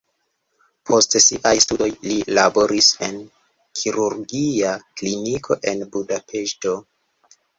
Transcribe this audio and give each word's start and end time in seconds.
Post 0.89 1.15
siaj 1.25 1.51
studoj 1.65 1.89
li 2.05 2.15
laboris 2.37 2.87
en 3.09 3.19
kirurgia 3.81 4.73
kliniko 5.01 5.59
en 5.73 5.85
Budapeŝto. 5.97 6.75